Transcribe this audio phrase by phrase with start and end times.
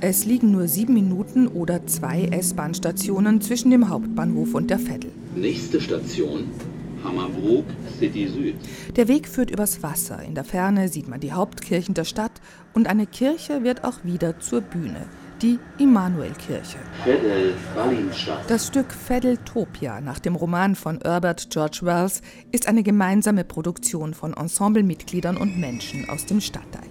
[0.00, 5.10] Es liegen nur sieben Minuten oder zwei S-Bahn-Stationen zwischen dem Hauptbahnhof und der Veddel.
[5.34, 6.50] Nächste Station,
[7.02, 7.64] Hammerbrook,
[7.98, 8.56] City Süd.
[8.96, 10.22] Der Weg führt übers Wasser.
[10.22, 12.32] In der Ferne sieht man die Hauptkirchen der Stadt
[12.74, 15.06] und eine Kirche wird auch wieder zur Bühne.
[15.42, 16.78] Die Immanuelkirche.
[18.48, 22.22] Das Stück Feddeltopia nach dem Roman von Herbert George Wells
[22.52, 26.88] ist eine gemeinsame Produktion von Ensemblemitgliedern und Menschen aus dem Stadtteil.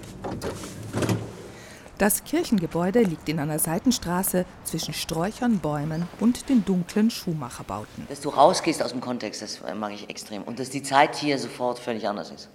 [2.00, 8.08] Das Kirchengebäude liegt in einer Seitenstraße zwischen Sträuchern, Bäumen und den dunklen Schuhmacherbauten.
[8.10, 10.44] Dass du rausgehst aus dem Kontext, das mag ich extrem.
[10.44, 12.50] Und dass die Zeit hier sofort völlig anders ist.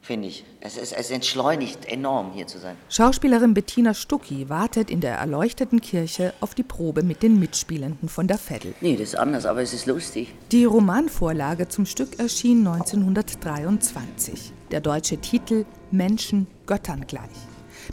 [0.00, 0.44] Finde ich.
[0.60, 2.76] Es, es, es entschleunigt enorm, hier zu sein.
[2.88, 8.26] Schauspielerin Bettina Stucki wartet in der erleuchteten Kirche auf die Probe mit den Mitspielenden von
[8.26, 8.74] der Veddel.
[8.80, 10.34] Nee, das ist anders, aber es ist lustig.
[10.50, 14.52] Die Romanvorlage zum Stück erschien 1923.
[14.72, 17.30] Der deutsche Titel Menschen Göttern gleich.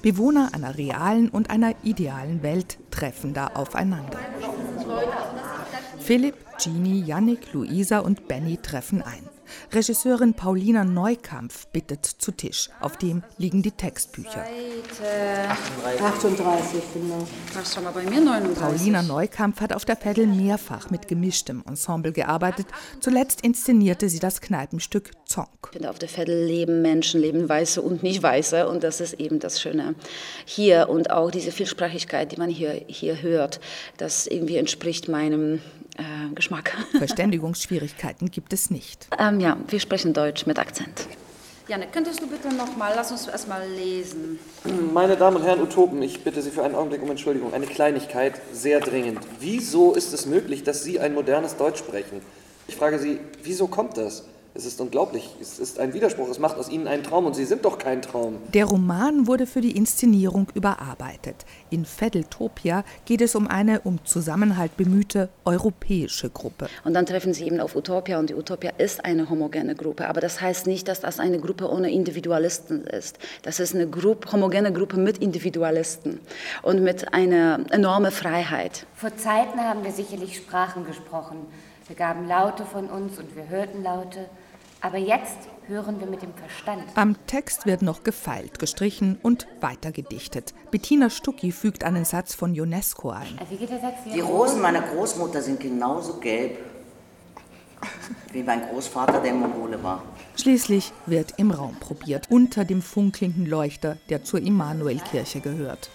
[0.02, 4.20] Bewohner einer realen und einer idealen Welt treffen da aufeinander.
[6.00, 9.28] Philipp, Gini, Yannick, Luisa und Benny treffen ein.
[9.72, 12.70] Regisseurin Paulina Neukampf bittet zu Tisch.
[12.80, 14.46] Auf dem liegen die Textbücher.
[16.02, 17.28] 38, genau.
[17.54, 18.58] Das schon mal bei mir 39.
[18.62, 22.68] Paulina Neukampf hat auf der Veddel mehrfach mit gemischtem Ensemble gearbeitet.
[23.00, 25.50] Zuletzt inszenierte sie das Kneipenstück Zonk.
[25.66, 28.68] Ich finde, auf der Veddel leben Menschen, leben Weiße und Nicht-Weiße.
[28.68, 29.96] Und das ist eben das Schöne
[30.46, 30.90] hier.
[30.90, 33.60] Und auch diese Vielsprachigkeit, die man hier, hier hört,
[33.98, 35.62] das irgendwie entspricht meinem
[36.00, 36.76] äh, Geschmack.
[36.98, 39.08] Verständigungsschwierigkeiten gibt es nicht.
[39.20, 41.08] Ähm, ja, wir sprechen Deutsch mit Akzent.
[41.68, 44.40] Janik, könntest du bitte nochmal, lass uns erst mal lesen.
[44.92, 47.54] Meine Damen und Herren Utopen, ich bitte Sie für einen Augenblick um Entschuldigung.
[47.54, 49.20] Eine Kleinigkeit, sehr dringend.
[49.40, 52.22] Wieso ist es möglich, dass Sie ein modernes Deutsch sprechen?
[52.68, 54.24] Ich frage Sie, wieso kommt das?
[54.56, 55.30] Es ist unglaublich.
[55.40, 56.28] Es ist ein Widerspruch.
[56.28, 58.38] Es macht aus Ihnen einen Traum und Sie sind doch kein Traum.
[58.54, 61.46] Der Roman wurde für die Inszenierung überarbeitet.
[61.70, 66.68] In Feddeltopia geht es um eine um Zusammenhalt bemühte europäische Gruppe.
[66.84, 70.08] Und dann treffen sie eben auf Utopia und die Utopia ist eine homogene Gruppe.
[70.08, 73.20] Aber das heißt nicht, dass das eine Gruppe ohne Individualisten ist.
[73.44, 76.20] Das ist eine Gruppe, homogene Gruppe mit Individualisten
[76.64, 78.88] und mit einer enormen Freiheit.
[78.96, 81.38] Vor Zeiten haben wir sicherlich Sprachen gesprochen.
[81.88, 84.30] Wir gaben Laute von uns und wir hörten Laute.
[84.82, 86.84] Aber jetzt hören wir mit dem Verstand.
[86.96, 90.54] Am Text wird noch gefeilt, gestrichen und weitergedichtet.
[90.72, 93.40] Bettina Stucki fügt einen Satz von UNESCO ein.
[93.50, 93.96] Wie geht der Satz?
[94.14, 96.58] Die Rosen meiner Großmutter sind genauso gelb
[98.32, 100.04] wie mein Großvater, der Mongole war.
[100.36, 105.90] Schließlich wird im Raum probiert, unter dem funkelnden Leuchter, der zur Immanuelkirche gehört.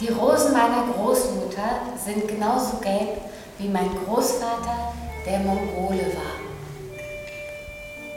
[0.00, 3.20] Die Rosen meiner Großmutter sind genauso gelb
[3.58, 4.92] wie mein Großvater,
[5.26, 6.43] der Mongole war.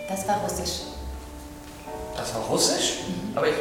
[0.08, 0.84] Das war Russisch.
[2.16, 3.00] Das war Russisch?
[3.36, 3.56] Aber ich.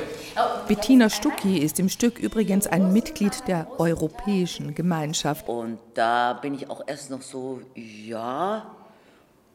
[0.68, 5.48] Bettina Stucki ist im Stück übrigens ein Mitglied der Europäischen Gemeinschaft.
[5.48, 8.70] Und da bin ich auch erst noch so, ja.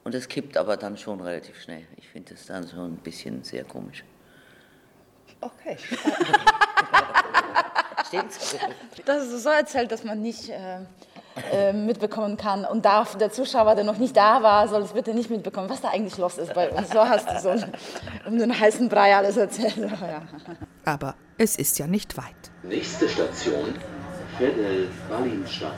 [0.03, 1.85] Und es kippt aber dann schon relativ schnell.
[1.97, 4.03] Ich finde es dann schon ein bisschen sehr komisch.
[5.39, 5.77] Okay.
[8.07, 8.55] Stimmt's?
[9.05, 10.79] Das ist so erzählt, dass man nicht äh,
[11.51, 12.65] äh, mitbekommen kann.
[12.65, 15.81] Und darf der Zuschauer, der noch nicht da war, soll es bitte nicht mitbekommen, was
[15.81, 16.89] da eigentlich los ist bei uns.
[16.89, 17.65] So hast du so
[18.27, 19.77] um den heißen Brei alles erzählt.
[19.77, 20.21] Ja.
[20.85, 22.25] Aber es ist ja nicht weit.
[22.63, 23.75] Nächste Station,
[24.37, 25.73] Veddel, Wallinstadt.